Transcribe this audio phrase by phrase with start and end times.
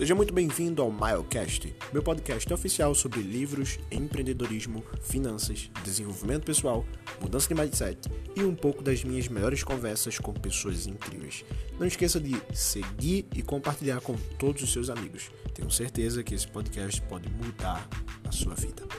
[0.00, 6.86] Seja muito bem-vindo ao Milecast, meu podcast oficial sobre livros, empreendedorismo, finanças, desenvolvimento pessoal,
[7.20, 11.44] mudança de mindset e um pouco das minhas melhores conversas com pessoas incríveis.
[11.78, 15.30] Não esqueça de seguir e compartilhar com todos os seus amigos.
[15.52, 17.86] Tenho certeza que esse podcast pode mudar
[18.26, 18.89] a sua vida.